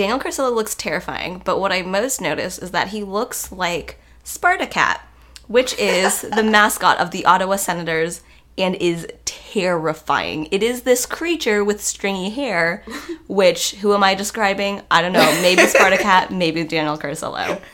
[0.00, 4.98] Daniel Carcillo looks terrifying, but what I most notice is that he looks like Spartacat,
[5.46, 8.22] which is the mascot of the Ottawa Senators
[8.56, 10.48] and is terrifying.
[10.50, 12.82] It is this creature with stringy hair,
[13.28, 14.80] which, who am I describing?
[14.90, 15.38] I don't know.
[15.42, 17.60] Maybe Spartacat, maybe Daniel Carcillo.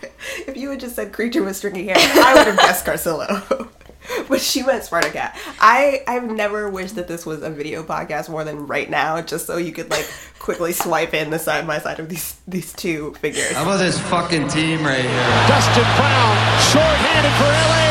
[0.48, 3.68] If you had just said creature with stringy hair, I would have guessed Carcillo.
[4.29, 5.36] but she went Spartacat.
[5.61, 9.46] I I've never wished that this was a video podcast more than right now, just
[9.46, 13.14] so you could like quickly swipe in the side by side of these these two
[13.14, 13.52] figures.
[13.52, 15.47] How about this fucking team right here?
[15.48, 16.34] Dustin Brown,
[16.70, 17.87] short-handed for LA.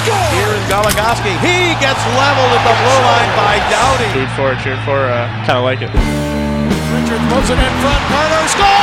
[0.00, 0.28] Score!
[0.32, 1.32] Here is Goligoski.
[1.44, 4.08] He gets leveled at the blue line by Doughty.
[4.16, 5.92] Cheered for, cheered for, uh, kind of like it.
[5.92, 8.02] Richard throws it in front.
[8.08, 8.79] Carter score!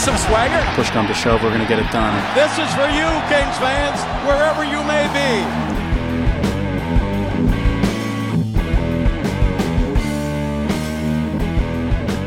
[0.00, 0.76] There's some swagger.
[0.76, 2.16] Push come to shove, we're going to get it done.
[2.34, 5.70] This is for you, Kings fans, wherever you may be.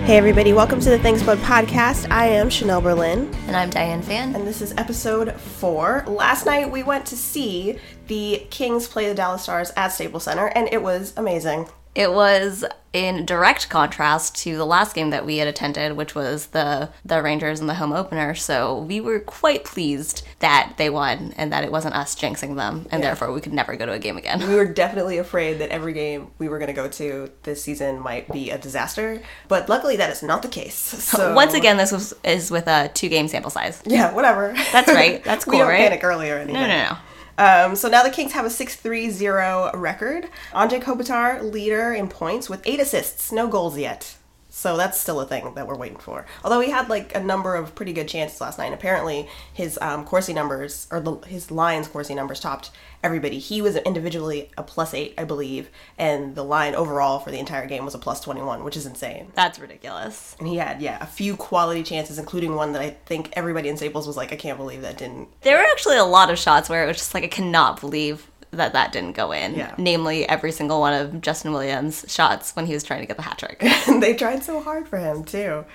[0.05, 2.11] Hey everybody, welcome to the Things Bud podcast.
[2.11, 4.35] I am Chanel Berlin, And I'm Diane Fan.
[4.35, 6.03] and this is episode four.
[6.05, 10.45] Last night we went to see the Kings play the Dallas Stars at Staples Center,
[10.47, 11.67] and it was amazing.
[11.95, 16.47] It was in direct contrast to the last game that we had attended, which was
[16.47, 18.35] the the Rangers and the home opener.
[18.35, 22.85] So we were quite pleased that they won and that it wasn't us jinxing them,
[22.91, 24.39] and therefore we could never go to a game again.
[24.47, 27.99] We were definitely afraid that every game we were going to go to this season
[27.99, 30.73] might be a disaster, but luckily that is not the case.
[31.13, 33.81] So Once again, this was is with a two game sample size.
[33.85, 34.53] yeah, whatever.
[34.71, 35.23] That's right.
[35.29, 35.77] That's cool, we don't right?
[35.89, 36.55] panic early or anything.
[36.55, 36.97] No, no, no.
[37.37, 40.27] Um, so now the Kings have a 6-3-0 record.
[40.53, 44.15] Andre Kopitar, leader in points with eight assists, no goals yet.
[44.55, 46.27] So that's still a thing that we're waiting for.
[46.43, 48.65] Although he had like a number of pretty good chances last night.
[48.65, 52.69] And apparently his um, Corsi numbers, or the, his Lions Corsi numbers topped
[53.01, 53.39] everybody.
[53.39, 55.71] He was individually a plus eight, I believe.
[55.97, 59.31] And the line overall for the entire game was a plus 21, which is insane.
[59.33, 60.35] That's ridiculous.
[60.37, 63.77] And he had, yeah, a few quality chances, including one that I think everybody in
[63.77, 66.69] Staples was like, I can't believe that didn't There were actually a lot of shots
[66.69, 69.55] where it was just like I cannot believe that that didn't go in.
[69.55, 69.73] Yeah.
[69.77, 73.23] Namely, every single one of Justin Williams' shots when he was trying to get the
[73.23, 73.59] hat trick.
[73.99, 75.65] they tried so hard for him too.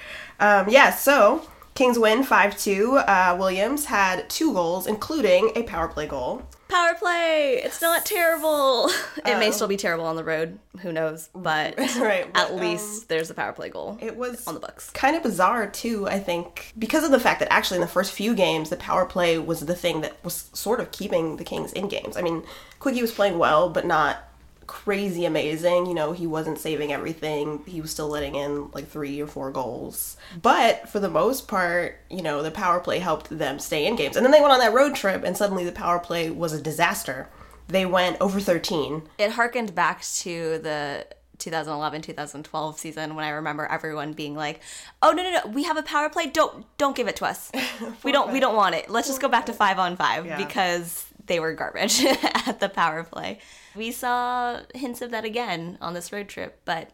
[0.40, 1.42] Um, yeah, so
[1.74, 2.96] Kings win five two.
[2.96, 6.42] Uh, Williams had two goals, including a power play goal.
[6.68, 7.60] Power play.
[7.64, 8.90] It's not terrible.
[9.26, 10.58] It may still be terrible on the road.
[10.80, 11.28] Who knows?
[11.34, 13.98] But Right, at but, um, least there's a power play goal.
[14.00, 14.90] It was on the books.
[14.90, 18.12] Kind of bizarre too, I think, because of the fact that actually in the first
[18.12, 21.72] few games the power play was the thing that was sort of keeping the Kings
[21.72, 22.16] in games.
[22.16, 22.42] I mean,
[22.78, 24.27] Quickie was playing well, but not
[24.68, 25.86] crazy amazing.
[25.86, 27.64] You know, he wasn't saving everything.
[27.66, 30.16] He was still letting in like three or four goals.
[30.40, 34.14] But for the most part, you know, the power play helped them stay in games.
[34.14, 36.62] And then they went on that road trip and suddenly the power play was a
[36.62, 37.28] disaster.
[37.66, 39.02] They went over 13.
[39.18, 41.06] It harkened back to the
[41.38, 44.60] 2011-2012 season when I remember everyone being like,
[45.02, 46.26] "Oh no, no, no, we have a power play.
[46.26, 47.50] Don't don't give it to us.
[48.02, 48.90] we don't we don't want it.
[48.90, 50.36] Let's just go back to 5 on 5 Yeah.
[50.36, 52.02] because they were garbage
[52.46, 53.38] at the power play."
[53.78, 56.90] We saw hints of that again on this road trip, but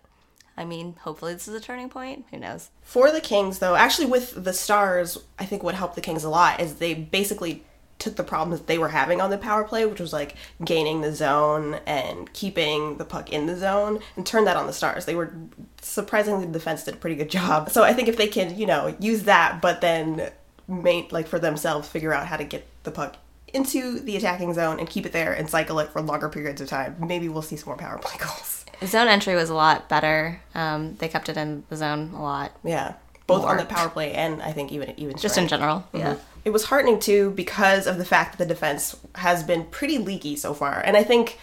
[0.55, 2.27] I mean, hopefully this is a turning point.
[2.31, 2.71] Who knows?
[2.83, 6.29] For the Kings, though, actually with the Stars, I think what helped the Kings a
[6.29, 7.65] lot is they basically
[7.99, 11.15] took the problems they were having on the power play, which was like gaining the
[11.15, 15.07] zone and keeping the puck in the zone, and turned that on the Stars.
[15.07, 15.33] They were
[15.81, 17.71] surprisingly the defense did a pretty good job.
[17.71, 20.31] So I think if they can, you know, use that, but then
[20.69, 23.17] main like for themselves figure out how to get the puck
[23.55, 26.69] into the attacking zone and keep it there and cycle it for longer periods of
[26.69, 28.65] time, maybe we'll see some more power play goals.
[28.85, 30.41] Zone entry was a lot better.
[30.55, 32.53] Um, they kept it in the zone a lot.
[32.65, 32.95] Yeah,
[33.27, 35.87] both on the power play and I think even even Just in general.
[35.93, 36.17] Yeah.
[36.45, 40.37] It was heartening too because of the fact that the defense has been pretty leaky
[40.37, 40.81] so far.
[40.85, 41.39] And I think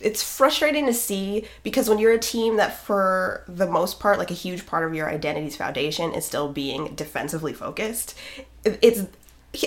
[0.00, 4.30] it's frustrating to see because when you're a team that for the most part like
[4.30, 8.14] a huge part of your identity's foundation is still being defensively focused,
[8.64, 9.02] it's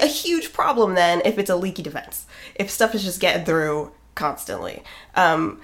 [0.02, 2.26] a huge problem then if it's a leaky defense.
[2.56, 4.84] If stuff is just getting through constantly.
[5.16, 5.62] Um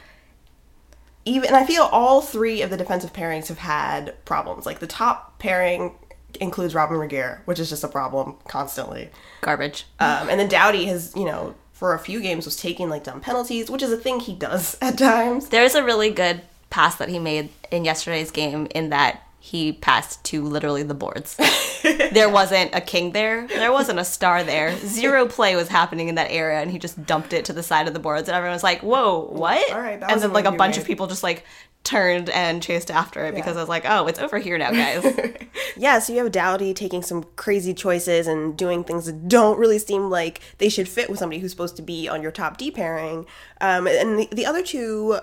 [1.25, 4.65] even and I feel all three of the defensive pairings have had problems.
[4.65, 5.95] Like the top pairing
[6.39, 9.09] includes Robyn Regehr, which is just a problem constantly.
[9.41, 9.85] Garbage.
[9.99, 13.21] Um, and then Doughty has, you know, for a few games was taking like dumb
[13.21, 15.49] penalties, which is a thing he does at times.
[15.49, 20.23] There's a really good pass that he made in yesterday's game in that he passed
[20.23, 21.35] to literally the boards.
[21.83, 23.45] there wasn't a king there.
[23.45, 24.73] There wasn't a star there.
[24.77, 27.89] Zero play was happening in that area, and he just dumped it to the side
[27.89, 30.45] of the boards, and everyone was like, "Whoa, what?" All right, that and then like
[30.45, 30.83] a bunch made.
[30.83, 31.43] of people just like
[31.83, 35.05] turned and chased after it because I was like, "Oh, it's over here now, guys."
[35.75, 39.79] Yeah, so you have Doughty taking some crazy choices and doing things that don't really
[39.79, 42.69] seem like they should fit with somebody who's supposed to be on your top D
[42.69, 43.25] pairing.
[43.59, 45.19] Um, and the, the other two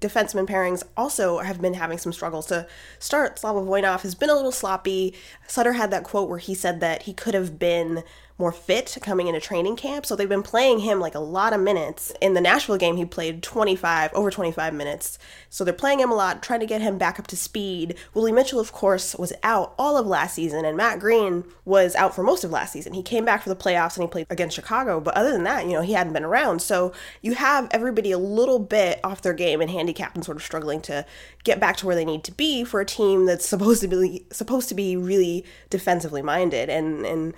[0.00, 2.46] defenseman pairings also have been having some struggles.
[2.46, 2.66] To
[2.98, 5.14] start, Slava Voinov has been a little sloppy.
[5.46, 8.02] Sutter had that quote where he said that he could have been
[8.38, 10.04] more fit coming into training camp.
[10.04, 12.12] So they've been playing him like a lot of minutes.
[12.20, 15.18] In the Nashville game, he played 25, over 25 minutes.
[15.48, 17.96] So they're playing him a lot, trying to get him back up to speed.
[18.12, 22.14] Willie Mitchell, of course, was out all of last season, and Matt Greene was out
[22.14, 22.92] for most of last season.
[22.92, 25.64] He came back for the playoffs and he played against Chicago, but other than that,
[25.66, 26.60] you know, he hadn't been around.
[26.60, 26.92] So
[27.22, 30.80] you have everybody a little bit off their game and handicapped and sort of struggling
[30.82, 31.06] to
[31.44, 34.26] get back to where they need to be for a team that's supposed to be
[34.30, 37.34] supposed to be really defensively minded and and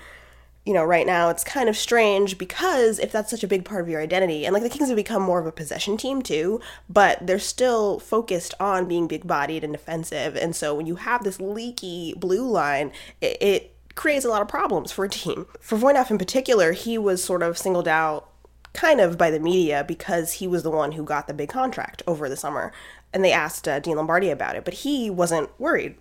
[0.68, 3.80] you know, right now it's kind of strange because if that's such a big part
[3.80, 6.60] of your identity, and like the Kings have become more of a possession team too,
[6.90, 10.36] but they're still focused on being big bodied and defensive.
[10.36, 12.92] And so when you have this leaky blue line,
[13.22, 15.46] it, it creates a lot of problems for a team.
[15.58, 18.28] For Voinov in particular, he was sort of singled out
[18.74, 22.02] kind of by the media because he was the one who got the big contract
[22.06, 22.74] over the summer.
[23.14, 25.96] And they asked uh, Dean Lombardi about it, but he wasn't worried.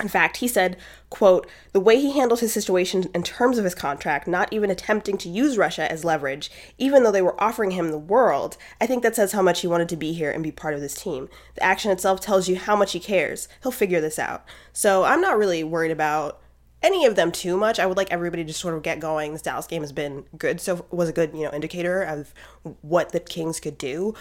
[0.00, 0.76] In fact, he said,
[1.08, 5.16] quote, the way he handled his situation in terms of his contract, not even attempting
[5.18, 9.04] to use Russia as leverage, even though they were offering him the world, I think
[9.04, 11.28] that says how much he wanted to be here and be part of this team.
[11.54, 13.46] The action itself tells you how much he cares.
[13.62, 14.44] He'll figure this out.
[14.72, 16.40] So I'm not really worried about
[16.82, 17.78] any of them too much.
[17.78, 19.32] I would like everybody to sort of get going.
[19.32, 22.34] This Dallas game has been good, so was a good, you know, indicator of
[22.82, 24.12] what the Kings could do.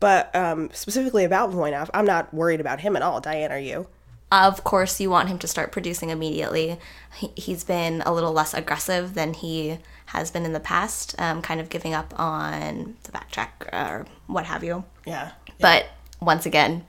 [0.00, 3.20] But um, specifically about Voinov, I'm not worried about him at all.
[3.20, 3.88] Diane, are you?
[4.32, 6.78] Of course, you want him to start producing immediately.
[7.14, 9.76] He, he's been a little less aggressive than he
[10.06, 14.46] has been in the past, um, kind of giving up on the backtrack or what
[14.46, 14.84] have you.
[15.04, 15.32] Yeah.
[15.60, 15.86] But
[16.18, 16.86] once again,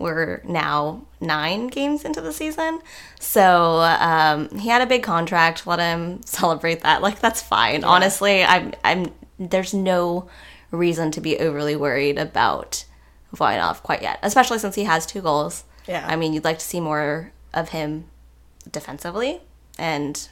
[0.00, 2.80] we're now nine games into the season.
[3.20, 5.68] So um, he had a big contract.
[5.68, 7.02] Let him celebrate that.
[7.02, 7.84] Like that's fine.
[7.84, 10.28] Honestly, I'm I'm there's no
[10.72, 12.84] reason to be overly worried about
[13.32, 15.62] Voinov quite yet, especially since he has two goals.
[15.90, 16.06] Yeah.
[16.06, 18.04] I mean, you'd like to see more of him
[18.70, 19.40] defensively,
[19.78, 20.28] and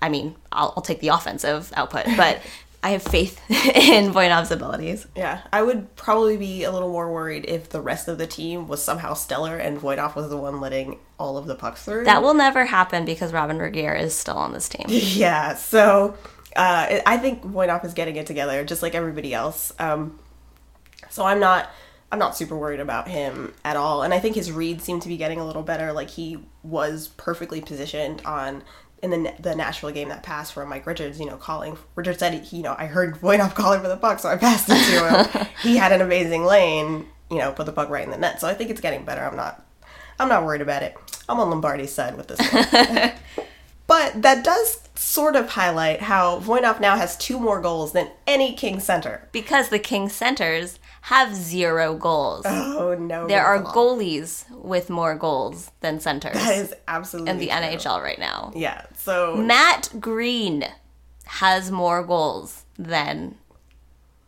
[0.00, 2.40] I mean, I'll, I'll take the offensive output, but
[2.84, 5.06] I have faith in Voinov's abilities.
[5.16, 8.68] Yeah, I would probably be a little more worried if the rest of the team
[8.68, 12.04] was somehow stellar and Voinov was the one letting all of the pucks through.
[12.04, 14.84] That will never happen because Robyn Regehr is still on this team.
[14.88, 16.18] yeah, so
[16.56, 19.72] uh, I think Voinov is getting it together, just like everybody else.
[19.78, 20.18] Um,
[21.08, 21.70] so I'm not,
[22.14, 25.08] I'm not super worried about him at all, and I think his reads seem to
[25.08, 25.92] be getting a little better.
[25.92, 28.62] Like he was perfectly positioned on
[29.02, 31.18] in the the Nashville game that passed from Mike Richards.
[31.18, 34.20] You know, calling Richards said, he, you know, I heard Voinov calling for the puck,
[34.20, 35.46] so I passed it to him.
[35.62, 37.08] he had an amazing lane.
[37.32, 38.40] You know, put the puck right in the net.
[38.40, 39.22] So I think it's getting better.
[39.22, 39.66] I'm not,
[40.20, 40.96] I'm not worried about it.
[41.28, 42.38] I'm on Lombardi's side with this.
[42.52, 43.12] one.
[43.86, 48.54] But that does sort of highlight how Voinov now has two more goals than any
[48.54, 49.28] King center.
[49.30, 52.46] Because the King centers have zero goals.
[52.46, 53.26] Oh no.
[53.26, 57.56] there are goalies with more goals than centers That is absolutely in the true.
[57.56, 58.52] NHL right now.
[58.56, 58.86] Yeah.
[58.96, 60.64] So Matt Greene
[61.26, 63.34] has more goals than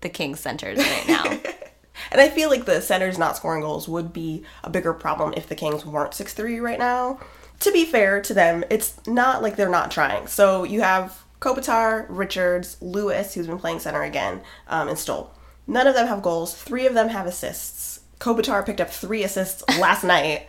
[0.02, 1.25] the Kings centers right now.
[2.11, 5.49] and I feel like the centers not scoring goals would be a bigger problem if
[5.49, 7.19] the Kings weren't 6-3 right now.
[7.61, 10.26] To be fair to them, it's not like they're not trying.
[10.26, 15.32] So you have Kopitar, Richards, Lewis, who's been playing center again, um, and Stoll.
[15.66, 16.54] None of them have goals.
[16.54, 18.00] Three of them have assists.
[18.18, 20.46] Kopitar picked up three assists last night,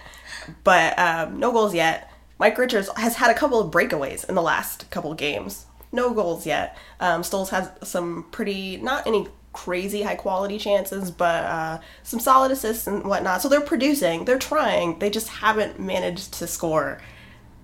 [0.64, 2.12] but um, no goals yet.
[2.40, 5.66] Mike Richards has had a couple of breakaways in the last couple games.
[5.92, 6.78] No goals yet.
[7.00, 12.52] Um, Stoll's has some pretty, not any crazy high quality chances, but uh, some solid
[12.52, 13.42] assists and whatnot.
[13.42, 15.00] So they're producing, they're trying.
[15.00, 17.00] They just haven't managed to score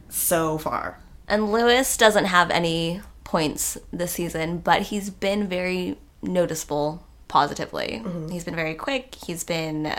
[0.10, 1.00] so far.
[1.28, 8.00] and Lewis doesn't have any points this season, but he's been very noticeable positively.
[8.06, 8.30] Mm-hmm.
[8.30, 9.16] He's been very quick.
[9.26, 9.96] He's been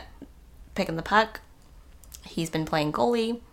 [0.77, 1.41] picking the puck.
[2.25, 3.41] He's been playing goalie.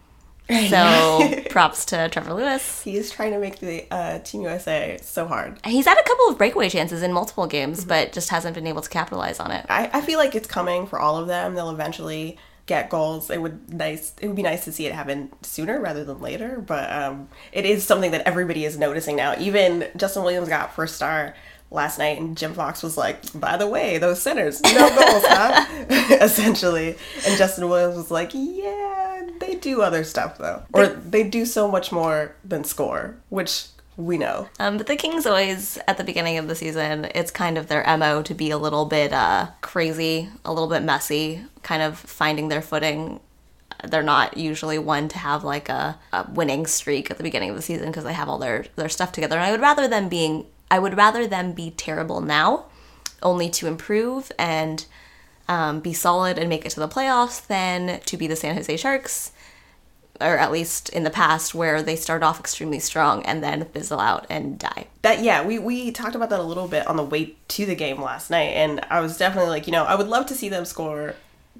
[0.70, 2.84] So props to Trevor Lewis.
[2.84, 5.58] He is trying to make the uh, Team USA so hard.
[5.66, 8.82] He's had a couple of breakaway chances in multiple games, but just hasn't been able
[8.82, 9.66] to capitalize on it.
[9.70, 11.56] I, I feel like it's coming for all of them.
[11.56, 13.30] They'll eventually get goals.
[13.30, 14.14] It would nice.
[14.22, 16.62] It would be nice to see it happen sooner rather than later.
[16.66, 19.36] But um, it is something that everybody is noticing now.
[19.40, 21.34] Even Justin Williams got first star
[21.72, 25.66] last night, and Jim Fox was like, "By the way, those centers, no goals, huh?"
[26.22, 31.46] Essentially, and Justin Williams was like, "Yeah, they do other stuff though, or they do
[31.46, 34.48] so much more than score, which." We know.
[34.58, 37.84] Um, but the Kings always, at the beginning of the season, it's kind of their
[37.98, 42.48] MO to be a little bit uh, crazy, a little bit messy, kind of finding
[42.48, 43.20] their footing.
[43.84, 47.58] They're not usually one to have like a, a winning streak at the beginning of
[47.58, 49.36] the season because they have all their, their stuff together.
[49.36, 52.66] And I would rather them being, I would rather them be terrible now,
[53.22, 54.84] only to improve and
[55.50, 58.78] um, be solid and make it to the playoffs than to be the San Jose
[58.78, 59.34] Sharks,
[60.22, 64.00] or at least in the past, where they start off extremely strong and then fizzle
[64.00, 64.88] out and die.
[65.02, 67.76] That yeah, we we talked about that a little bit on the way to the
[67.76, 70.48] game last night, and I was definitely like, you know, I would love to see
[70.48, 71.16] them score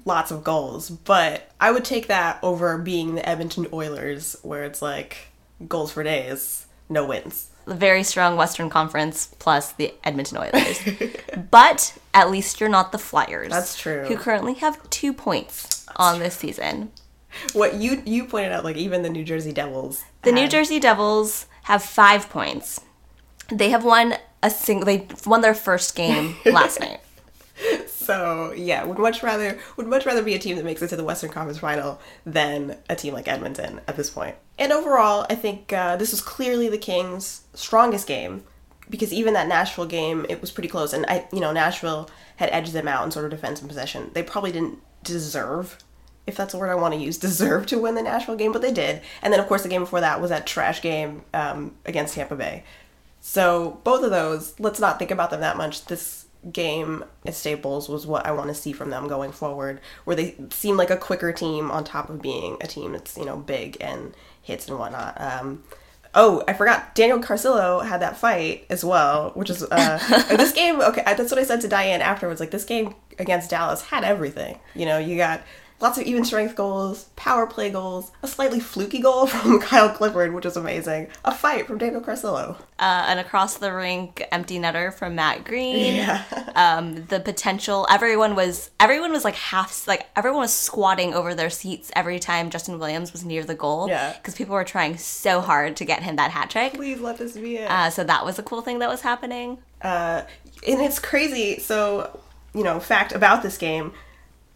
[0.06, 4.80] lots of goals, but I would take that over being the Edmonton Oilers, where it's
[4.80, 5.28] like
[5.68, 7.50] goals for days, no wins.
[7.64, 10.80] The very strong Western Conference plus the Edmonton Oilers.
[11.50, 13.50] but at least you're not the Flyers.
[13.50, 14.04] That's true.
[14.06, 16.90] Who currently have two points on this season.
[17.52, 21.46] What you you pointed out, like even the New Jersey Devils, The New Jersey Devils
[21.64, 22.80] have five points.
[23.50, 24.86] They have won a single.
[24.86, 27.00] They won their first game last night.
[28.02, 30.96] So yeah, would much rather would much rather be a team that makes it to
[30.96, 34.36] the Western Conference Final than a team like Edmonton at this point.
[34.58, 38.44] And overall, I think uh, this was clearly the Kings' strongest game
[38.90, 40.92] because even that Nashville game, it was pretty close.
[40.92, 44.10] And I, you know, Nashville had edged them out in sort of defense and possession.
[44.12, 45.78] They probably didn't deserve,
[46.26, 48.62] if that's the word I want to use, deserve to win the Nashville game, but
[48.62, 49.00] they did.
[49.22, 52.36] And then of course the game before that was that trash game um, against Tampa
[52.36, 52.64] Bay.
[53.20, 55.84] So both of those, let's not think about them that much.
[55.86, 60.16] This game at Staples was what I want to see from them going forward, where
[60.16, 63.36] they seem like a quicker team on top of being a team that's you know
[63.36, 65.20] big and hits and whatnot.
[65.20, 65.62] Um,
[66.14, 66.94] oh, I forgot.
[66.94, 69.98] Daniel Carcillo had that fight as well, which is uh,
[70.36, 70.80] this game.
[70.80, 72.40] Okay, that's what I said to Diane afterwards.
[72.40, 74.58] Like this game against Dallas had everything.
[74.74, 75.42] You know, you got
[75.82, 80.32] lots of even strength goals, power play goals, a slightly fluky goal from Kyle Clifford,
[80.32, 82.56] which was amazing, a fight from Daniel Carcillo.
[82.78, 86.08] Uh, an across the rink empty netter from Matt Greene.
[86.54, 87.86] Um, the potential.
[87.90, 88.70] Everyone was.
[88.78, 89.88] Everyone was like half.
[89.88, 93.88] Like everyone was squatting over their seats every time Justin Williams was near the goal.
[93.88, 94.12] Yeah.
[94.12, 96.74] Because people were trying so hard to get him that hat trick.
[96.74, 97.70] Please let this be it.
[97.70, 99.58] Uh, so that was a cool thing that was happening.
[99.80, 100.22] Uh,
[100.68, 101.58] and it's crazy.
[101.58, 102.20] So,
[102.54, 103.94] you know, fact about this game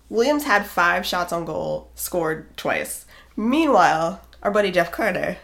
[0.09, 3.07] Williams had five shots on goal, scored twice.
[3.37, 5.37] Meanwhile, our buddy Jeff Carter,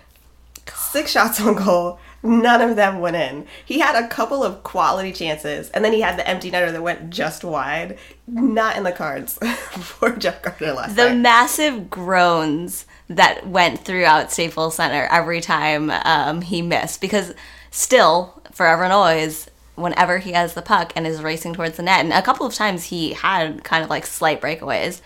[0.73, 3.47] six shots on goal, none of them went in.
[3.65, 6.83] He had a couple of quality chances, and then he had the empty netter that
[6.83, 7.99] went just wide.
[8.29, 9.35] Not in the cards
[9.81, 11.19] for Jeff Carter last The night.
[11.19, 17.35] massive groans that went throughout Staples Center every time um, he missed, because
[17.73, 22.01] still, forever and always, whenever he has the puck and is racing towards the net,
[22.01, 25.01] and a couple of times he had kind of like slight breakaways,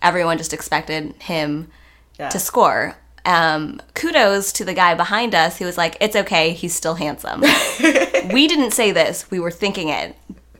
[0.00, 1.68] everyone just expected him
[2.18, 2.28] Yeah.
[2.28, 2.96] to score.
[3.24, 7.40] Um, kudos to the guy behind us who was like, "It's okay, he's still handsome."
[8.32, 10.16] we didn't say this; we were thinking it,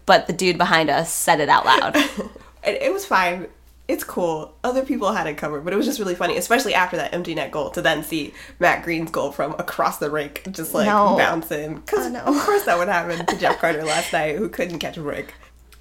[0.06, 1.96] but the dude behind us said it out loud.
[2.64, 3.48] And it was fine.
[3.92, 4.54] It's cool.
[4.64, 7.34] Other people had it covered, but it was just really funny, especially after that empty
[7.34, 11.14] net goal, to then see Matt Greene's goal from across the rink just like No.
[11.18, 11.74] bouncing.
[11.76, 15.02] Because of course that would happen to Jeff Carter last night, who couldn't catch a
[15.02, 15.34] break.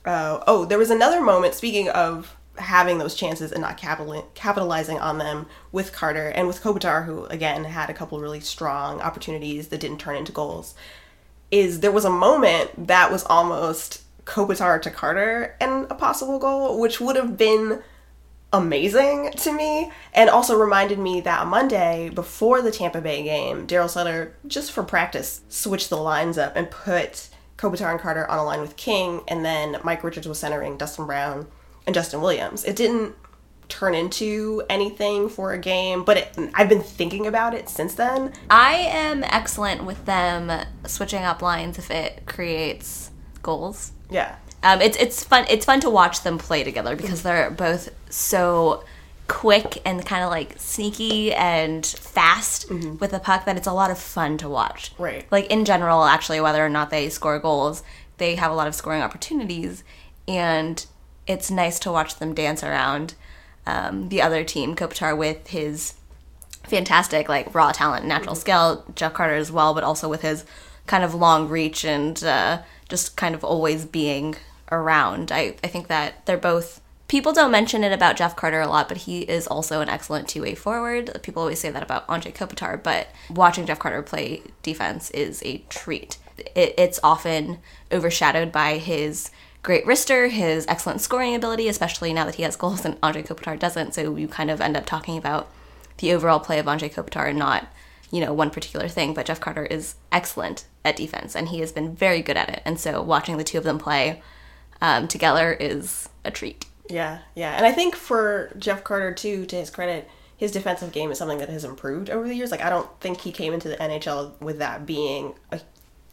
[0.03, 1.53] Uh, oh, there was another moment.
[1.53, 6.61] Speaking of having those chances and not capital- capitalizing on them with Carter and with
[6.61, 10.75] Kopitar, who again had a couple really strong opportunities that didn't turn into goals.
[11.49, 16.79] Is there was a moment that was almost Kopitar to Carter and a possible goal,
[16.79, 17.81] which would have been
[18.53, 23.89] amazing to me and also reminded me that Monday before the Tampa Bay game, Darryl
[23.89, 28.43] Sutter, just for practice, switched the lines up and put Kopitar and Carter on a
[28.43, 31.47] line with King, and then Mike Richards was centering Dustin Brown
[31.85, 32.63] and Justin Williams.
[32.63, 33.15] It didn't
[33.69, 38.33] turn into anything for a game, but it, I've been thinking about it since then.
[38.49, 40.51] I am excellent with them
[40.85, 43.93] switching up lines if it creates goals.
[44.09, 44.35] Yeah.
[44.63, 45.45] Um, it's it's fun.
[45.49, 48.83] It's fun to watch them play together because they're both so
[49.27, 53.89] quick and kind of like sneaky and fast with the puck that it's a lot
[53.89, 54.91] of fun to watch.
[54.97, 55.25] Right.
[55.31, 57.81] Like in general, actually, whether or not they score goals,
[58.17, 59.83] they have a lot of scoring opportunities,
[60.27, 60.85] and
[61.27, 63.15] it's nice to watch them dance around
[63.65, 64.75] um, the other team.
[64.75, 65.95] Kopitar with his
[66.63, 68.85] fantastic like raw talent, and natural skill.
[68.95, 70.45] Jeff Carter as well, but also with his
[70.87, 74.35] kind of long reach and uh, just kind of always being
[74.71, 75.31] around.
[75.31, 76.81] I, I think that they're both.
[77.07, 80.29] People don't mention it about Jeff Carter a lot, but he is also an excellent
[80.29, 81.19] two way forward.
[81.23, 85.57] People always say that about Andre Kopitar, but watching Jeff Carter play defense is a
[85.69, 86.17] treat.
[86.37, 87.59] It, it's often
[87.91, 89.29] overshadowed by his
[89.63, 93.59] great wrister, his excellent scoring ability, especially now that he has goals and Andre Kopitar
[93.59, 93.93] doesn't.
[93.93, 95.49] So you kind of end up talking about
[95.97, 97.67] the overall play of Andre Kopitar and not,
[98.09, 99.13] you know, one particular thing.
[99.13, 102.61] But Jeff Carter is excellent at defense and he has been very good at it.
[102.65, 104.21] And so watching the two of them play
[104.81, 106.65] um, together is a treat.
[106.89, 107.55] Yeah, yeah.
[107.55, 111.37] And I think for Jeff Carter too, to his credit, his defensive game is something
[111.37, 112.51] that has improved over the years.
[112.51, 115.61] Like I don't think he came into the NHL with that being a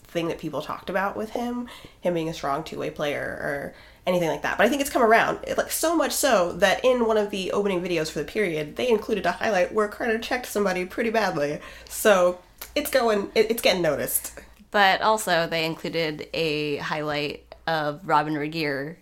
[0.04, 1.68] thing that people talked about with him,
[2.00, 3.74] him being a strong two-way player or
[4.06, 4.56] anything like that.
[4.56, 7.30] But I think it's come around, it, like so much so that in one of
[7.30, 11.10] the opening videos for the period, they included a highlight where Carter checked somebody pretty
[11.10, 11.60] badly.
[11.88, 12.38] So
[12.74, 14.40] it's going, it, it's getting noticed.
[14.70, 18.96] But also, they included a highlight of Robyn Regehr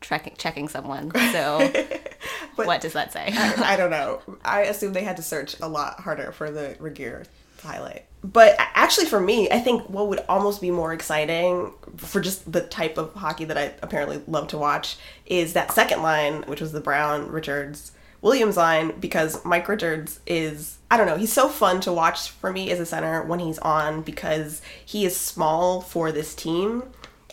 [0.00, 1.12] checking, checking someone.
[1.32, 1.72] So,
[2.56, 3.30] what does that say?
[3.32, 4.20] I, I don't know.
[4.44, 7.24] I assume they had to search a lot harder for the Regier
[7.62, 8.04] highlight.
[8.24, 12.62] But actually, for me, I think what would almost be more exciting for just the
[12.62, 16.72] type of hockey that I apparently love to watch is that second line, which was
[16.72, 21.80] the Brown, Richards, Williams line, because Mike Richards is, I don't know, he's so fun
[21.82, 26.10] to watch for me as a center when he's on because he is small for
[26.10, 26.82] this team.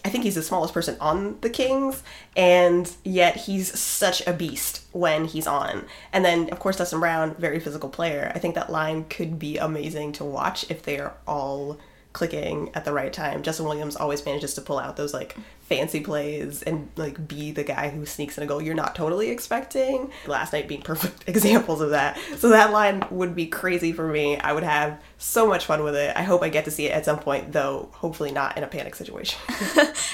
[0.05, 2.03] I think he's the smallest person on the Kings,
[2.37, 5.85] and yet he's such a beast when he's on.
[6.13, 8.31] And then, of course, Dustin Brown, very physical player.
[8.35, 11.79] I think that line could be amazing to watch if they are all
[12.15, 13.43] clicking at the right time.
[13.43, 17.63] Justin Williams always manages to pull out those like fancy plays and like be the
[17.63, 20.09] guy who sneaks in a goal you're not totally expecting.
[20.25, 22.17] Last night being perfect examples of that.
[22.37, 24.37] So that line would be crazy for me.
[24.37, 26.15] I would have so much fun with it.
[26.15, 28.67] I hope I get to see it at some point, though hopefully not in a
[28.67, 29.37] panic situation.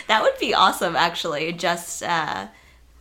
[0.08, 1.54] that would be awesome, actually.
[1.54, 2.48] Just uh,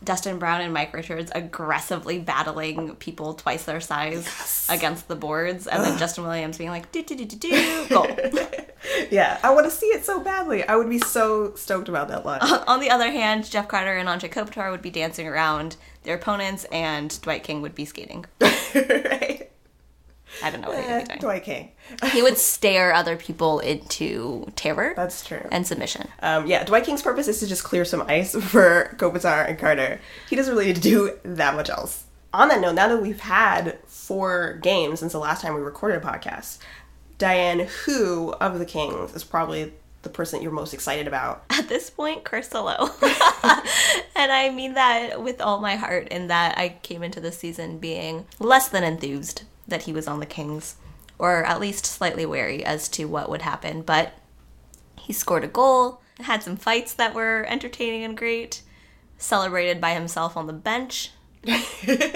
[0.03, 5.83] Dustin Brown and Mike Richards aggressively battling people twice their size against the boards, and
[5.83, 8.07] then Justin Williams being like, do, do, do, do, do, goal.
[9.11, 10.63] yeah, I want to see it so badly.
[10.67, 12.41] I would be so stoked about that line.
[12.67, 16.65] On the other hand, Jeff Carter and Andre Kopitar would be dancing around their opponents,
[16.71, 18.25] and Dwight King would be skating.
[18.41, 19.49] right?
[20.43, 21.19] I don't know what he Eh, would be doing.
[21.19, 21.71] Dwight King.
[22.11, 25.45] He would stare other people into terror That's true.
[25.51, 26.07] and submission.
[26.21, 29.99] Um, yeah, Dwight King's purpose is to just clear some ice for Kopitar and Carter.
[30.29, 32.05] He doesn't really need to do that much else.
[32.33, 36.01] On that note, now that we've had four games since the last time we recorded
[36.01, 36.59] a podcast,
[37.21, 41.43] Diane, who of the Kings is probably the person that you're most excited about?
[41.51, 42.89] At this point, Carcillo.
[44.15, 47.77] and I mean that with all my heart, in that I came into the season
[47.77, 50.77] being less than enthused that he was on the Kings,
[51.19, 53.83] or at least slightly wary as to what would happen.
[53.83, 54.13] But
[54.97, 58.63] he scored a goal, had some fights that were entertaining and great,
[59.19, 61.11] celebrated by himself on the bench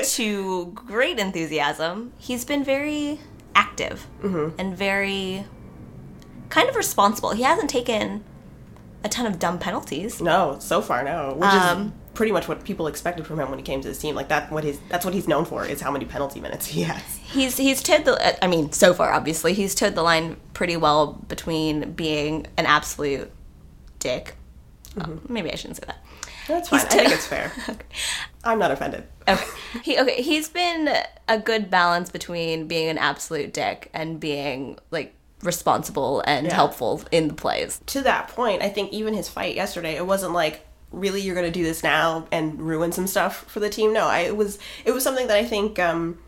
[0.05, 2.13] to great enthusiasm.
[2.17, 3.19] He's been very
[3.55, 4.59] active mm-hmm.
[4.59, 5.45] and very
[6.49, 7.31] kind of responsible.
[7.31, 8.23] He hasn't taken
[9.03, 10.21] a ton of dumb penalties.
[10.21, 13.59] No, so far no, which Um, is pretty much what people expected from him when
[13.59, 14.15] he came to this team.
[14.15, 16.83] Like that, what he's that's what he's known for is how many penalty minutes he
[16.83, 17.01] has.
[17.23, 20.77] He's he's toed the uh, I mean so far obviously he's toed the line pretty
[20.77, 23.31] well between being an absolute
[23.99, 24.35] dick.
[24.99, 25.97] Oh, maybe I shouldn't say that.
[26.47, 26.79] That's fine.
[26.81, 27.51] He's I think it's fair.
[28.43, 29.05] I'm not offended.
[29.27, 29.43] Okay.
[29.83, 30.89] He okay, he's been
[31.27, 36.53] a good balance between being an absolute dick and being like responsible and Yeah.
[36.53, 37.81] helpful in the plays.
[37.87, 41.51] to that point, I think even his fight yesterday, it wasn't like really you're going
[41.51, 43.91] to do this now and ruin some stuff for the team.
[43.93, 46.19] No, I, it was it was something that I think um,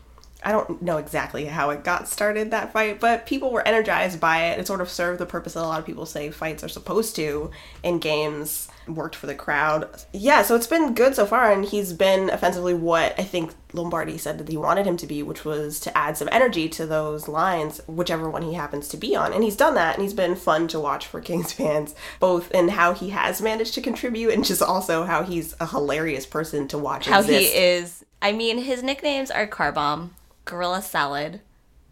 [0.42, 4.46] I don't know exactly how it got started that fight, but people were energized by
[4.50, 4.58] it.
[4.58, 7.14] It sort of served the purpose that a lot of people say fights are supposed
[7.16, 7.50] to
[7.82, 8.68] in games.
[8.88, 9.88] Worked for the crowd.
[10.12, 14.16] Yeah, so it's been good so far, and he's been offensively what I think Lombardi
[14.16, 17.28] said that he wanted him to be, which was to add some energy to those
[17.28, 19.32] lines, whichever one he happens to be on.
[19.32, 22.68] And he's done that, and he's been fun to watch for Kings fans, both in
[22.68, 26.78] how he has managed to contribute and just also how he's a hilarious person to
[26.78, 27.06] watch.
[27.06, 27.52] How exist.
[27.52, 31.40] he is I mean his nicknames are Car Bomb, Gorilla Salad,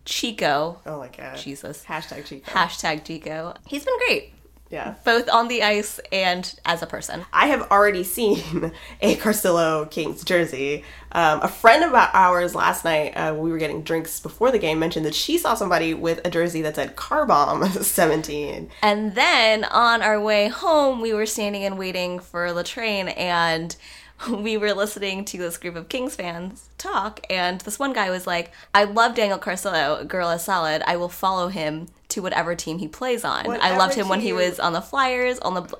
[0.04, 0.80] Chico.
[0.86, 1.36] Oh my god.
[1.36, 1.84] Jesus.
[1.84, 2.50] Hashtag Chico.
[2.50, 3.54] Hashtag Chico.
[3.66, 4.32] He's been great.
[4.70, 4.94] Yeah.
[5.04, 7.24] both on the ice and as a person.
[7.32, 10.84] I have already seen a Carcillo Kings jersey.
[11.12, 14.78] Um, a friend of ours last night, uh, we were getting drinks before the game,
[14.78, 18.70] mentioned that she saw somebody with a jersey that said Car Bomb 17.
[18.82, 23.74] And then on our way home, we were standing and waiting for the train, and
[24.30, 27.20] we were listening to this group of Kings fans talk.
[27.30, 30.82] And this one guy was like, I love Daniel Carcillo, Gorilla Salad.
[30.86, 33.46] I will follow him to whatever team he plays on.
[33.60, 35.62] I loved him when he was on the Flyers, on the.
[35.62, 35.74] Bl-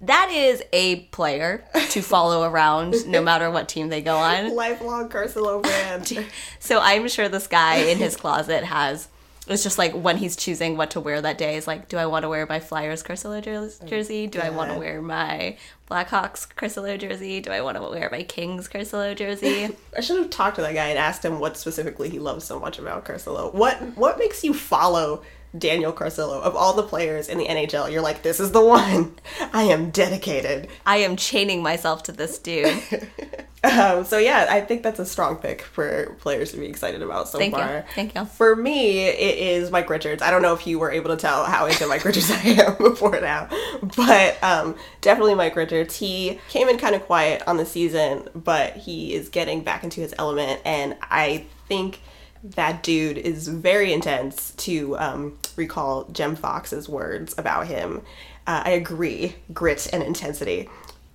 [0.00, 4.54] That is a player to follow around no matter what team they go on.
[4.54, 6.26] Lifelong Carcillo fan.
[6.60, 9.08] So I'm sure this guy in his closet has.
[9.48, 12.06] It's just like when he's choosing what to wear that day is like, do I
[12.06, 14.28] want to wear my Flyers jer- oh, jersey?
[14.28, 15.56] Do I want to wear my
[15.90, 17.40] Blackhawks Carcillo jersey?
[17.40, 19.76] Do I want to wear my Kings Carcillo jersey?
[19.96, 22.60] I should have talked to that guy and asked him what specifically he loves so
[22.60, 23.52] much about Carcillo.
[23.52, 25.22] What what makes you follow
[25.56, 26.40] Daniel Carcillo.
[26.40, 29.14] Of all the players in the NHL, you're like, this is the one.
[29.52, 30.68] I am dedicated.
[30.86, 32.82] I am chaining myself to this dude.
[33.64, 37.28] Um, so yeah, I think that's a strong pick for players to be excited about
[37.28, 37.60] so Thank you.
[37.60, 37.84] far.
[37.94, 38.24] Thank you.
[38.24, 40.20] For me, it is Mike Richards.
[40.20, 42.76] I don't know if you were able to tell how into Mike Richards I am
[42.78, 43.48] before now,
[43.96, 45.94] but um, definitely Mike Richards.
[45.96, 50.00] He came in kind of quiet on the season, but he is getting back into
[50.00, 52.00] his element, and I think
[52.42, 54.52] that dude is very intense.
[54.58, 58.02] To um, recall Jim Fox's words about him,
[58.46, 59.36] uh, I agree.
[59.52, 60.68] Grit and intensity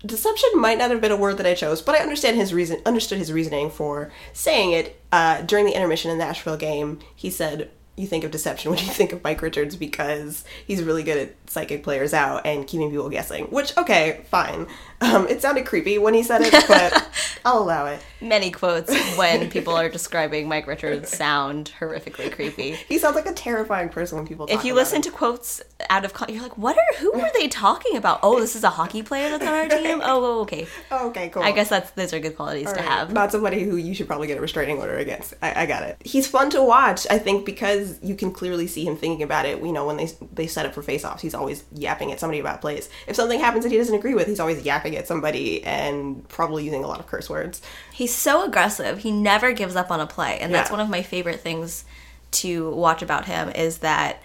[0.06, 2.82] deception might not have been a word that I chose, but I understand his reason
[2.86, 5.02] understood his reasoning for saying it.
[5.12, 8.80] Uh, during the intermission in the Nashville game, he said, "You think of deception when
[8.80, 12.90] you think of Mike Richards because he's really good at psychic players out and keeping
[12.90, 14.68] people guessing." Which, okay, fine.
[15.02, 17.10] Um, it sounded creepy when he said it, but
[17.46, 18.02] I'll allow it.
[18.22, 22.72] Many quotes when people are describing Mike Richards sound horrifically creepy.
[22.72, 24.48] He sounds like a terrifying person when people.
[24.48, 25.02] Talk If you listen him.
[25.04, 28.20] to quotes out of con- you're like, what are who are they talking about?
[28.24, 30.02] Oh, this is a hockey player that's on our team.
[30.04, 30.68] Oh, oh, okay.
[30.92, 31.44] Oh, okay, cool.
[31.44, 32.86] I guess that's those are good qualities to Right.
[32.86, 33.14] have.
[33.14, 35.34] Not somebody who you should probably get a restraining order against.
[35.42, 35.98] I, I got it.
[36.04, 37.06] He's fun to watch.
[37.12, 39.62] I think because you can clearly see him thinking about it.
[39.64, 42.62] You know, when they they set up for face-offs, he's always yapping at somebody about
[42.62, 42.90] plays.
[43.08, 46.64] If something happens that he doesn't agree with, he's always yapping at somebody and probably
[46.66, 47.62] using a lot of curse words.
[47.98, 49.00] He's so aggressive.
[49.00, 50.74] He never gives up on a play, and that's Yeah.
[50.76, 51.84] one of my favorite things
[52.30, 54.22] to watch about him is that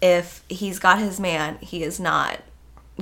[0.00, 2.38] if he's got his man, he is not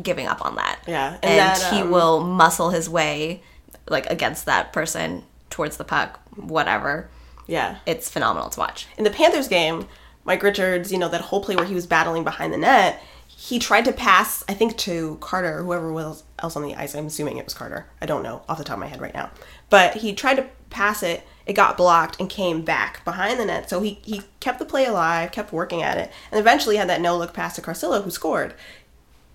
[0.02, 0.78] giving up on that.
[0.86, 3.42] Yeah, and and, that, he um, will muscle his way
[3.86, 7.10] like against that person towards the puck, whatever.
[7.46, 7.76] Yeah.
[7.84, 8.86] It's phenomenal to watch.
[8.96, 9.86] in the Panthers game,
[10.24, 13.02] Mike Richards, you know, that whole play where he was battling behind the net,
[13.44, 16.94] he tried to pass, I think, to Carter, whoever was else on the ice.
[16.94, 17.84] I'm assuming it was Carter.
[18.00, 19.30] I don't know off the top of my head right now.
[19.68, 23.68] But he tried to pass it, it got blocked and came back behind the net.
[23.68, 27.02] So he, he kept the play alive, kept working at it, and eventually had that
[27.02, 28.54] no look pass to Carcillo, who scored.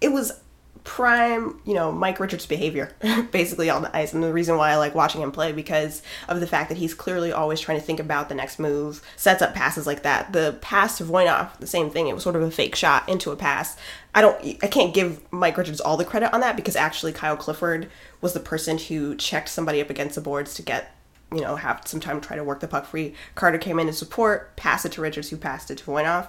[0.02, 0.42] It was
[0.84, 2.92] prime, you know, Mike Richards behavior
[3.32, 4.14] basically on the ice.
[4.14, 6.94] And the reason why I like watching him play because of the fact that he's
[6.94, 10.34] clearly always trying to think about the next move, sets up passes like that.
[10.34, 12.08] The pass to Voinov, the same thing.
[12.08, 13.78] It was sort of a fake shot into a pass.
[14.14, 17.38] I don't I can't give Mike Richards all the credit on that because actually Kyle
[17.38, 17.90] Clifford
[18.22, 20.96] was the person who checked somebody up against the boards to get
[21.32, 23.14] you know, have some time to try to work the puck free.
[23.36, 26.28] Carter came in to support, pass it to Richards, who passed it to Voinov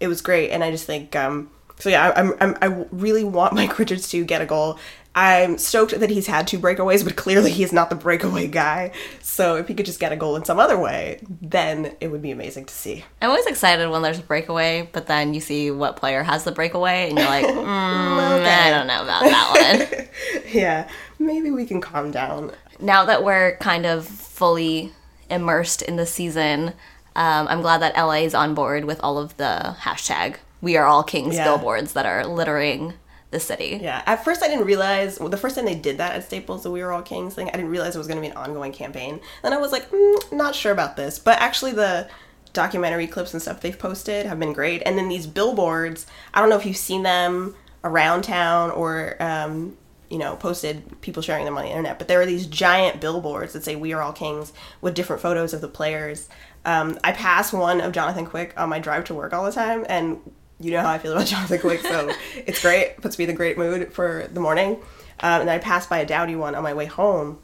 [0.00, 3.52] it was great and i just think um so yeah I, I'm i really want
[3.54, 4.78] mike richards to get a goal
[5.20, 8.90] i'm stoked that he's had two breakaways but clearly he's not the breakaway guy.
[9.20, 12.22] So if he could just get a goal in some other way then it would
[12.22, 13.04] be amazing to see.
[13.20, 16.52] I'm always excited when there's a breakaway, but then you see what player has the
[16.52, 20.42] breakaway, and you're like, mm, I don't know about that one.
[20.52, 20.88] yeah
[21.20, 22.52] maybe we can calm down.
[22.80, 24.92] Now that we're kind of fully
[25.28, 26.68] immersed in the season,
[27.14, 30.36] um, I'm glad that LA is on board with all of the hashtag.
[30.62, 31.44] We Are All Kings Yeah.
[31.44, 32.94] billboards that are littering
[33.30, 33.78] the city.
[33.80, 36.62] yeah at first i didn't realize well, the first time they did that at staples
[36.62, 38.36] the we were all kings thing i didn't realize it was going to be an
[38.36, 39.20] ongoing campaign.
[39.42, 42.08] Then i was like mm, not sure about this but actually the
[42.52, 44.82] documentary clips and stuff they've posted have been great.
[44.84, 49.76] And then these billboards i don't know if you've seen them around town or um,
[50.10, 53.52] you know posted people sharing them on the internet but there are these giant billboards
[53.52, 56.28] that say we are all kings with different photos of the players.
[56.64, 59.86] Um, i pass one of jonathan quick on my drive to work all the time
[59.88, 60.20] and
[60.60, 62.10] you know how i feel about jonathan quick so
[62.46, 64.74] it's great puts me in a great mood for the morning
[65.20, 67.38] um, and i pass by a doughty one on my way home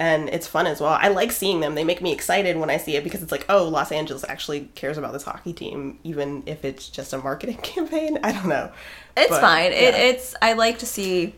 [0.00, 0.92] and it's fun as well.
[0.92, 1.74] I like seeing them.
[1.74, 4.70] They make me excited when I see it because it's like, oh, Los Angeles actually
[4.76, 8.16] cares about this hockey team, even if it's just a marketing campaign.
[8.22, 8.70] I don't know.
[9.16, 9.72] It's But, fine.
[9.72, 11.34] It, it's I like to see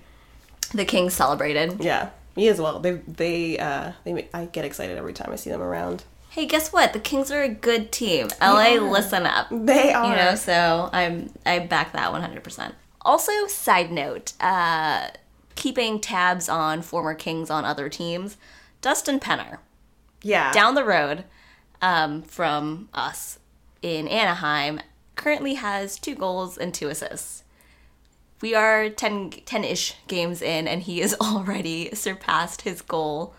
[0.74, 1.82] the Kings celebrated.
[1.82, 2.80] yeah, me as well.
[2.80, 6.04] They they uh they make, I get excited every time I see them around.
[6.30, 6.92] Hey, guess what?
[6.92, 8.28] The Kings are a good team.
[8.40, 9.48] LA, listen up.
[9.50, 10.08] They are.
[10.08, 12.72] You know, so I'm I back that 100%.
[13.02, 15.08] Also, side note, uh,
[15.56, 18.36] keeping tabs on former Kings on other teams,
[18.80, 19.58] Dustin Penner,
[20.22, 20.52] yeah.
[20.52, 21.24] down the road
[21.82, 23.40] um, from us
[23.82, 24.80] in Anaheim,
[25.16, 27.42] currently has two goals and two assists.
[28.40, 33.34] We are 10 10-ish games in, and he has already surpassed his goal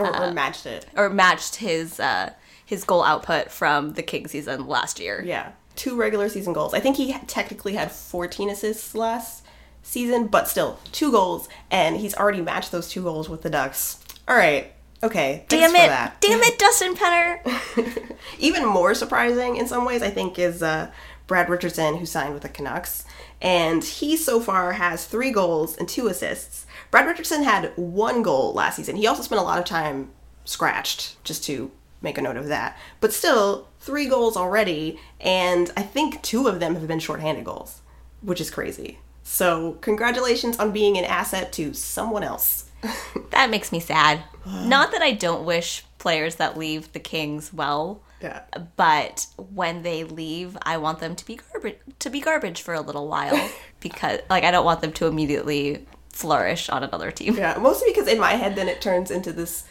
[0.00, 0.86] or, or matched it.
[0.96, 2.32] or matched his uh,
[2.64, 5.22] his goal output from the King season last year.
[5.24, 6.74] Yeah, two regular season goals.
[6.74, 9.44] I think he technically had 14 assists last
[9.82, 13.98] season, but still two goals, and he's already matched those two goals with the Ducks.
[14.26, 14.72] All right.
[15.02, 15.44] Okay.
[15.48, 15.88] Thanks Damn for it!
[15.88, 16.20] that.
[16.20, 18.16] Damn it, Dustin Penner!
[18.38, 20.90] even more surprising in some ways, I think, is uh,
[21.28, 23.04] Brad Richardson, who signed with the Canucks.
[23.40, 26.66] And he so far has three goals and two assists.
[26.90, 28.96] Brad Richardson had one goal last season.
[28.96, 30.10] He also spent a lot of time
[30.44, 31.70] scratched just to
[32.00, 32.78] make a note of that.
[33.00, 37.80] But still, three goals already, and I think two of them have been shorthanded goals,
[38.22, 38.98] which is crazy.
[39.22, 42.64] So, congratulations on being an asset to someone else.
[43.30, 44.24] That makes me sad.
[44.46, 48.42] Not that I don't wish players that leave the Kings well, Yeah.
[48.76, 52.80] but when they leave, I want them to be garbage to be garbage for a
[52.80, 55.86] little while because like I don't want them to immediately
[56.18, 57.36] flourish on another team.
[57.36, 59.64] Yeah, mostly because in my head, then it turns into this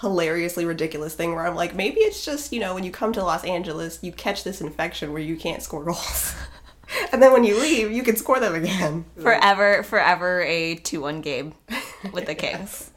[0.00, 3.22] hilariously ridiculous thing where I'm like, maybe it's just, you know, when you come to
[3.22, 6.34] Los Angeles, you catch this infection where you can't score goals.
[7.12, 9.04] and then when you leave, you can score them again.
[9.20, 11.54] Forever forever a 2-1 game
[12.12, 12.90] with the Kings.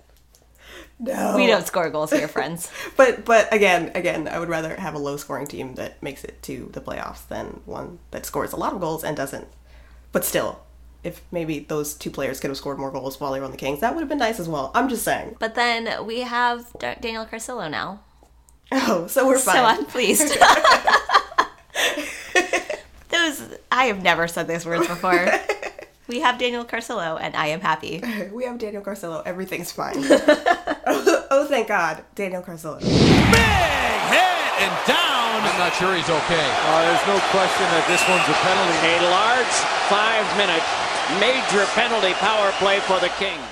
[0.99, 1.35] No.
[1.35, 2.71] We don't score goals here, friends.
[2.97, 6.41] But but again, again, I would rather have a low scoring team that makes it
[6.43, 9.47] to the playoffs than one that scores a lot of goals and doesn't.
[10.11, 10.63] But still,
[11.07, 13.57] if maybe those two players could have scored more goals while they were on the
[13.57, 14.71] Kings, that would have been nice as well.
[14.75, 15.35] I'm just saying.
[15.39, 18.01] But then we have Da- Daniel Carcillo now.
[18.71, 19.63] Oh, so we're So fine.
[19.65, 20.37] I'm pleased.
[23.09, 23.41] Those
[23.71, 25.27] I have never said those words before.
[26.09, 28.01] We have Daniel Carcillo and I am happy.
[28.31, 29.21] we have Daniel Carcillo.
[29.25, 29.95] Everything's fine.
[29.97, 32.79] oh, oh, thank God, Daniel Carcillo.
[32.79, 35.06] Big hit and down.
[35.67, 36.49] I'm not sure he's okay.
[36.63, 39.03] Uh, there's no question that this one's a penalty.
[39.03, 39.55] A large
[39.91, 40.63] five-minute
[41.19, 43.43] major penalty power play for the Kings.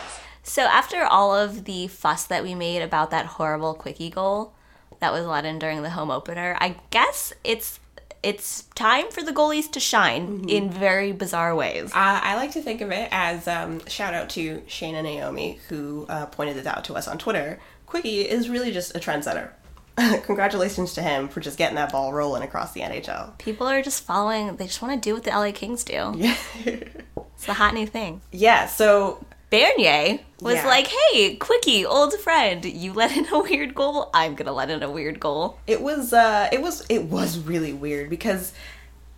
[0.41, 4.53] So after all of the fuss that we made about that horrible quickie goal
[5.01, 7.81] that was let in during the home opener, I guess it's
[8.23, 11.91] it's time for the goalies to shine in very bizarre ways.
[11.91, 15.59] Uh, I like to think of it as um, shout out to Shane and Naomi
[15.67, 17.59] who uh, pointed this out to us on Twitter.
[17.85, 19.49] Quickie is really just a trendsetter.
[20.23, 23.37] Congratulations to him for just getting that ball rolling across the NHL.
[23.37, 26.13] People are just following, they just want to do what the LA Kings do.
[26.15, 26.35] Yeah.
[26.65, 28.21] it's the hot new thing.
[28.31, 30.67] Yeah, so Bernier was Yeah.
[30.67, 34.83] like, hey, Quickie, old friend, you let in a weird goal, I'm gonna let in
[34.83, 35.59] a weird goal.
[35.67, 38.51] it was uh, it was it was really weird because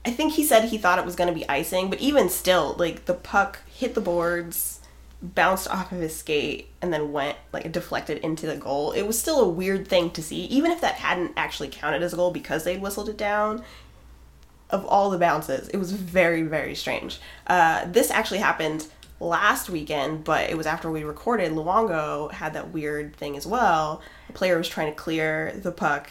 [0.05, 2.75] I think he said he thought it was going to be icing, but even still,
[2.79, 4.76] like the puck hit the boards,
[5.21, 8.91] bounced off of his skate, and then went like deflected into the goal.
[8.91, 12.13] It was still a weird thing to see, even if that hadn't actually counted as
[12.13, 13.63] a goal because they'd whistled it down.
[14.69, 17.19] Of all the bounces, it was very very strange.
[17.47, 18.88] Uh, this actually happened
[19.19, 21.51] last weekend, but it was after we recorded.
[21.51, 24.01] Luongo had that weird thing as well.
[24.30, 26.10] A player was trying to clear the puck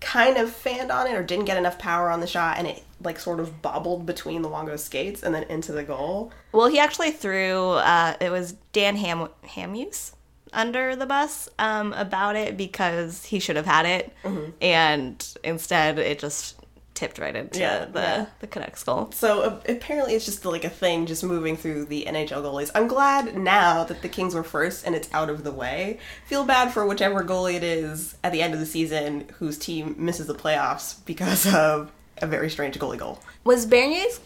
[0.00, 2.82] kind of fanned on it or didn't get enough power on the shot and it
[3.02, 6.32] like sort of bobbled between Luongo's skates and then into the goal.
[6.52, 10.12] Well, he actually threw, uh, it was Dan Ham- Hamhuis
[10.52, 14.12] under the bus um, about it because he should have had it.
[14.60, 16.56] And instead, it just
[16.94, 18.26] tipped right into Yeah, the, yeah.
[18.40, 19.10] the Canucks goal.
[19.14, 22.70] So uh, apparently it's just like a thing just moving through the NHL goalies.
[22.74, 25.98] I'm glad now that the Kings were first and it's out of the way.
[26.26, 29.94] Feel bad for whichever goalie it is at the end of the season whose team
[29.98, 33.20] misses the playoffs because of a very strange goalie goal.
[33.44, 34.20] Was Bernier's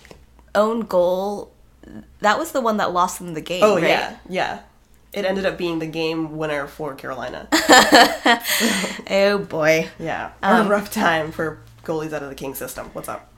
[0.55, 1.53] own goal,
[2.21, 3.85] that was the one that lost them the game, Oh right?
[3.85, 4.61] yeah, yeah.
[5.13, 7.47] It ended up being the game winner for Carolina.
[9.11, 9.89] Oh boy.
[9.99, 12.91] Yeah, a rough time for goalies out of the King system.
[12.93, 13.31] What's up?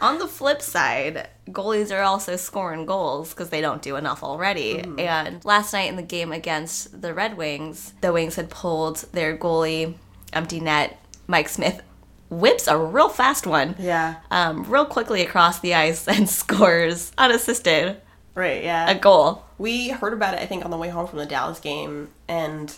[0.00, 4.76] On the flip side, goalies are also scoring goals because they don't do enough already.
[4.76, 4.98] Mm-hmm.
[4.98, 9.36] And last night in the game against the Red Wings, the Wings had pulled their
[9.36, 9.94] goalie,
[10.32, 11.82] empty net, Mike Smith,
[12.30, 13.74] whips a real fast one.
[13.78, 14.16] Yeah.
[14.30, 18.00] Um, real quickly across the ice and scores unassisted
[18.34, 18.62] Right.
[18.64, 18.88] Yeah.
[18.90, 19.44] a goal.
[19.58, 22.74] we heard about it, I think, on the way home from the Dallas game, and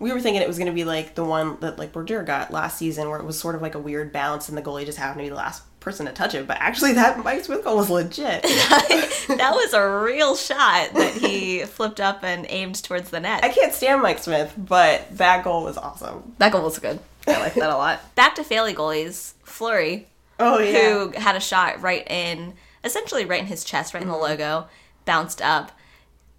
[0.00, 2.52] we were thinking it was going to be like the one that like Berger got
[2.52, 4.98] last season, where it was sort of like a weird bounce, and the goalie just
[4.98, 6.46] happened to be the last person to touch it.
[6.46, 8.42] But actually, that Mike Smith goal was legit.
[8.42, 13.44] that was a real shot that he flipped up and aimed towards the net.
[13.44, 16.34] I can't stand Mike Smith, but that goal was awesome.
[16.38, 16.98] That goal was good.
[17.26, 18.00] I like that a lot.
[18.14, 19.34] Back to Failey goalies.
[19.44, 20.06] Fleury,
[20.38, 20.92] Oh yeah.
[20.92, 24.22] who had a shot right in, essentially right in his chest, right in the mm-hmm.
[24.22, 24.68] logo,
[25.04, 25.72] bounced up,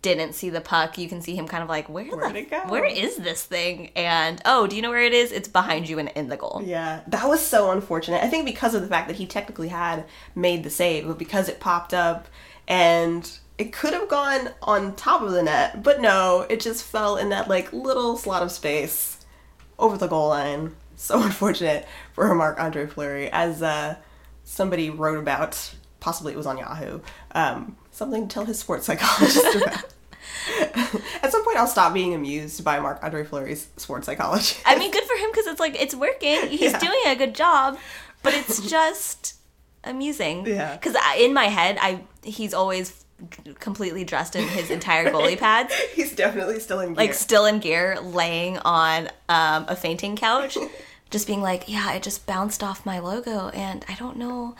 [0.01, 0.97] didn't see the puck.
[0.97, 2.61] You can see him kind of like, where Where'd the, it go?
[2.67, 3.91] where is this thing?
[3.95, 5.31] And oh, do you know where it is?
[5.31, 6.61] It's behind you and in the goal.
[6.63, 8.23] Yeah, that was so unfortunate.
[8.23, 11.49] I think because of the fact that he technically had made the save, but because
[11.49, 12.27] it popped up
[12.67, 17.17] and it could have gone on top of the net, but no, it just fell
[17.17, 19.17] in that like little slot of space
[19.77, 20.75] over the goal line.
[20.95, 23.95] So unfortunate for Marc Andre Fleury, as uh,
[24.45, 25.75] somebody wrote about.
[25.99, 26.99] Possibly it was on Yahoo.
[27.31, 29.93] Um, something to tell his sports psychologist about.
[31.23, 34.55] At some point, I'll stop being amused by Marc Andre Fleury's sports psychology.
[34.65, 36.47] I mean, good for him because it's like it's working.
[36.47, 36.79] He's Yeah.
[36.79, 37.77] doing a good job,
[38.23, 39.35] but it's just
[39.83, 40.45] amusing.
[40.45, 40.75] Yeah.
[40.75, 43.03] Because in my head, I he's always
[43.59, 45.73] completely dressed in his entire goalie pads.
[45.93, 46.95] He's definitely still in gear.
[46.95, 50.57] like still in gear, laying on um, a fainting couch.
[51.09, 54.55] just being like, yeah, it just bounced off my logo and I don't know.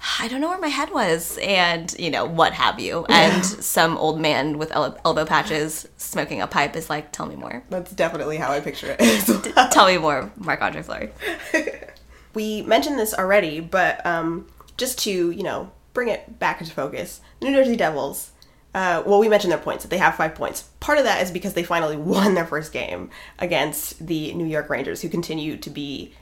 [0.20, 3.04] I don't know where my head was, and you know what have you.
[3.08, 7.36] And some old man with el- elbow patches smoking a pipe is like, "Tell me
[7.36, 7.62] more.
[7.70, 9.70] That's definitely how I picture it.
[9.72, 11.10] Tell me more, Marc Andre Fleury."
[12.34, 17.20] we mentioned this already, but um, just to you know bring it back into focus,
[17.42, 18.32] New Jersey Devils.
[18.74, 20.68] Uh, well, we mentioned their points that they have five points.
[20.78, 24.68] Part of that is because they finally won their first game against the New York
[24.68, 26.12] Rangers, who continue to be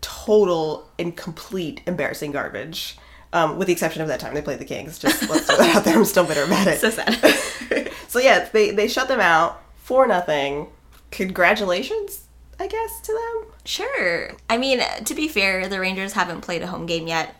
[0.00, 2.98] total and complete embarrassing garbage.
[3.32, 4.98] Um, with the exception of that time they played the Kings.
[4.98, 5.96] Just let's throw that out there.
[5.96, 6.80] I'm still bitter about it.
[6.80, 7.92] So sad.
[8.08, 10.68] so yeah, they they shut them out for nothing.
[11.10, 12.26] Congratulations,
[12.58, 13.52] I guess, to them.
[13.64, 14.30] Sure.
[14.48, 17.34] I mean, to be fair, the Rangers haven't played a home game yet,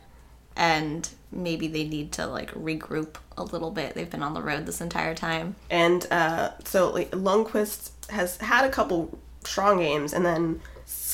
[0.55, 3.95] and maybe they need to like regroup a little bit.
[3.95, 5.57] They've been on the road this entire time.
[5.71, 10.61] And uh, so like Lundqvist has had a couple strong games, and then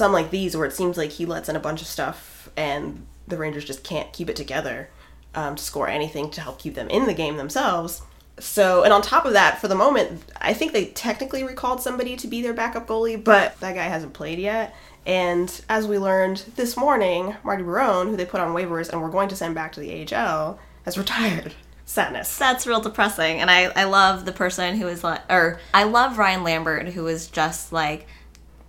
[0.02, 3.06] some like these where it seems like he lets in a bunch of stuff, and
[3.28, 4.88] the Rangers just can't keep it together
[5.32, 8.02] um, to score anything to help keep them in the game themselves.
[8.40, 12.16] So, and on top of that, for the moment, I think they technically recalled somebody
[12.16, 14.74] to be their backup goalie, but that guy hasn't played yet.
[15.06, 19.08] And as we learned this morning, Marty Biron, who they put on waivers and were
[19.08, 21.54] going to send back to the AHL, has retired.
[21.84, 22.36] Sadness.
[22.38, 23.40] That's real depressing.
[23.40, 27.06] And I, I love the person who is like, or I love Ryan Lambert, who
[27.06, 28.08] is just like,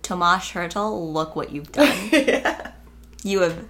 [0.04, 1.92] Tomas Hertl, look what you've done.
[3.24, 3.64] You have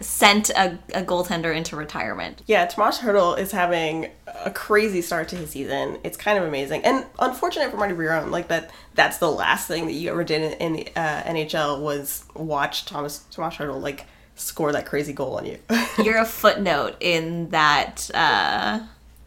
[0.00, 2.42] sent a, a goaltender into retirement.
[2.46, 4.08] Yeah, Tomas Hertl is having
[4.44, 5.98] a crazy start to his season.
[6.04, 8.30] It's kind of amazing, and unfortunate for Marty Biron.
[8.30, 11.80] Like that, that's the last thing that you ever did in, in the uh, NHL
[11.80, 15.58] was watch Thomas Tomas Hertl like score that crazy goal on you.
[16.04, 18.80] You're a footnote in that uh,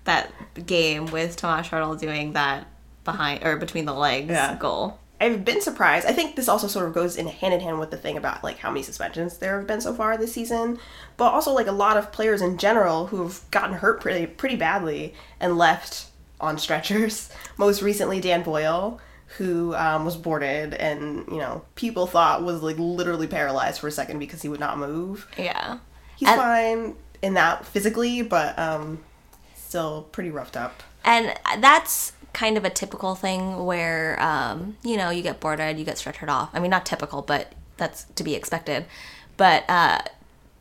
[0.06, 0.32] that
[0.66, 2.66] game with Tomas Hertl doing that
[3.04, 4.56] behind or between the legs Yeah.
[4.58, 5.00] goal.
[5.22, 6.08] I've been surprised.
[6.08, 8.44] I think this also sort of goes in hand in hand with the thing about
[8.44, 10.80] like how many suspensions there have been so far this season,
[11.16, 14.56] but also like a lot of players in general who have gotten hurt pretty pretty
[14.56, 16.08] badly and left
[16.40, 17.30] on stretchers.
[17.58, 19.00] Most recently, Dan Boyle,
[19.38, 23.92] who um, was boarded and you know people thought was like literally paralyzed for a
[23.92, 25.28] second because he would not move.
[25.38, 25.78] Yeah.
[26.18, 29.04] He's And- fine in that physically, but um,
[29.54, 30.82] still pretty roughed up.
[31.06, 35.86] And that's kind of a typical thing where, um, you know, you get boarded, you
[35.86, 36.50] get stretchered off.
[36.54, 38.86] I mean, not typical, but that's to be expected.
[39.38, 40.00] But uh,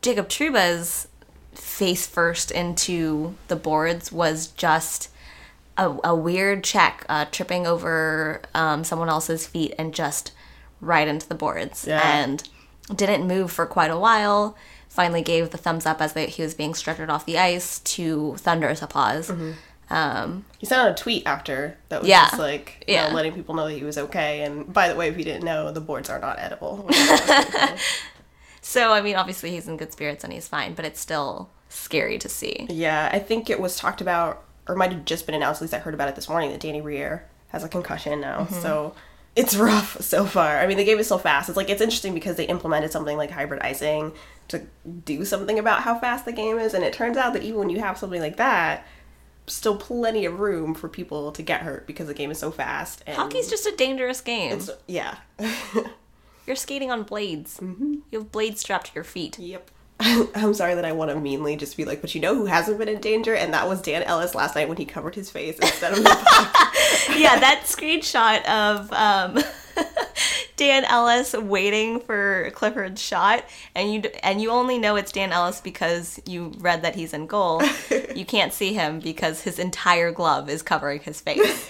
[0.01, 1.07] Jacob Trouba's
[1.53, 5.09] face first into the boards was just
[5.77, 10.31] a, a weird check, uh, tripping over um, someone else's feet and just
[10.79, 11.85] right into the boards.
[11.87, 12.01] Yeah.
[12.03, 12.47] And
[12.93, 14.57] didn't move for quite a while.
[14.89, 18.35] Finally gave the thumbs up as they, he was being stretchered off the ice to
[18.37, 19.31] thunderous applause.
[19.91, 22.25] Um, He sent out a tweet after that was Yeah.
[22.25, 23.09] just like you Yeah.
[23.09, 24.41] know, letting people know that he was okay.
[24.43, 26.77] And by the way, if you didn't know, the boards are not edible.
[26.87, 27.77] which is pretty cool.
[28.61, 32.17] so, I mean, obviously he's in good spirits and he's fine, but it's still scary
[32.19, 32.67] to see.
[32.69, 35.61] yeah, I think it was talked about, or might have just been announced.
[35.61, 38.41] At least I heard about it this morning that Danny Rear has a concussion now.
[38.41, 38.61] Mm-hmm.
[38.61, 38.93] So
[39.35, 40.59] it's rough so far.
[40.59, 41.49] I mean, the game is so fast.
[41.49, 44.13] It's like it's interesting because they implemented something like hybrid icing
[44.49, 44.61] to
[45.05, 47.69] do something about how fast the game is, and it turns out that even when
[47.69, 48.85] you have something like that.
[49.51, 53.03] Still, plenty of room for people to get hurt because the game is so fast.
[53.05, 54.53] And Hockey's just a dangerous game.
[54.53, 55.17] it's, yeah.
[56.47, 57.59] You're skating on blades.
[57.59, 57.95] Mm-hmm.
[58.11, 59.37] You have blades strapped to your feet.
[59.37, 59.69] Yep.
[60.35, 62.79] I'm sorry that I want to meanly just be like, but you know who hasn't
[62.79, 63.35] been in danger?
[63.35, 66.09] And that was Dan Ellis last night when he covered his face instead of the
[67.19, 69.43] yeah, that screenshot of um,
[70.55, 75.61] Dan Ellis waiting for Clifford's shot, and you and you only know it's Dan Ellis
[75.61, 77.61] because you read that he's in goal.
[78.15, 81.69] you can't see him because his entire glove is covering his face.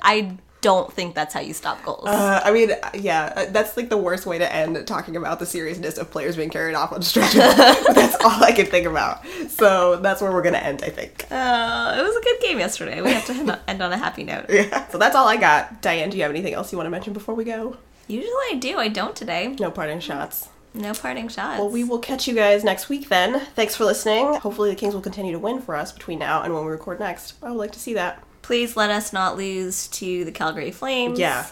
[0.00, 2.06] I don't think that's how you stop goals.
[2.06, 5.46] Uh, I mean, yeah, uh, that's like the worst way to end talking about the
[5.46, 7.38] seriousness of players being carried off on stretcher.
[7.38, 9.24] that's all I can think about.
[9.48, 11.26] So that's where we're gonna end, I think.
[11.30, 13.00] Uh, it was a good game yesterday.
[13.00, 14.46] We have to end on- end on a happy note.
[14.58, 14.88] Yeah.
[14.88, 15.80] So that's all I got.
[15.82, 17.76] Diane, do you have anything else you want to mention before we go?
[18.08, 18.76] Usually I do.
[18.78, 19.54] I don't today.
[19.60, 20.48] No parting shots.
[20.74, 21.58] No parting shots.
[21.60, 23.40] Well, we will catch you guys next week then.
[23.54, 24.34] Thanks for listening.
[24.34, 26.98] Hopefully, the Kings will continue to win for us between now and when we record
[26.98, 27.34] next.
[27.42, 28.22] I would like to see that.
[28.48, 31.18] Please let us not lose to the Calgary Flames.
[31.18, 31.46] Yeah.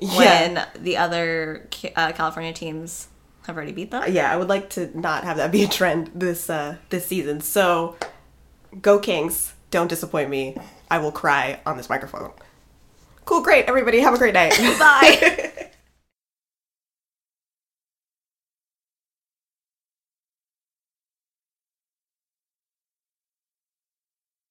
[0.00, 3.06] when the other uh, California teams
[3.46, 4.02] have already beat them.
[4.12, 7.42] yeah, I would like to not have that be a trend this uh this season.
[7.42, 7.96] So
[8.80, 9.54] go Kings.
[9.70, 10.56] Don't disappoint me.
[10.90, 12.32] I will cry on this microphone.
[13.24, 14.00] Cool, great, everybody.
[14.00, 14.58] Have a great night.
[14.80, 15.52] Bye.